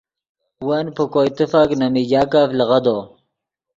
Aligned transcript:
ون 0.67 0.85
پے 0.95 1.03
کوئے 1.13 1.29
تیفک 1.37 1.69
نے 1.79 1.87
میگاکف 1.93 2.49
لیغدو 2.57 2.97